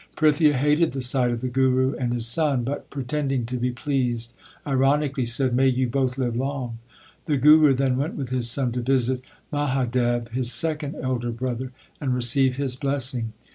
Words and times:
Prithia 0.15 0.53
hated 0.55 0.93
the 0.93 0.99
sight 1.01 1.29
of 1.29 1.41
the 1.41 1.47
Guru 1.47 1.93
and 1.93 2.11
his 2.11 2.25
son, 2.25 2.63
but, 2.63 2.89
pre 2.89 3.03
tending 3.03 3.45
to 3.45 3.57
be 3.57 3.69
pleased, 3.69 4.33
ironically 4.65 5.25
said, 5.25 5.53
May 5.55 5.67
you 5.67 5.87
both 5.87 6.17
live 6.17 6.35
long! 6.35 6.79
The 7.27 7.37
Guru 7.37 7.75
then 7.75 7.97
went 7.97 8.15
with 8.15 8.29
his 8.29 8.49
son 8.49 8.71
to 8.71 8.81
visit 8.81 9.21
Mahadev, 9.53 10.29
his 10.29 10.51
second 10.51 10.95
elder 10.95 11.29
brother, 11.29 11.71
and 11.99 12.15
receive 12.15 12.55
his 12.57 12.75
blessing. 12.75 13.33